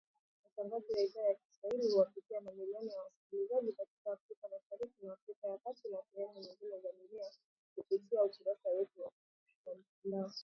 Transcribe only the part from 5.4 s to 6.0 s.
ya kati na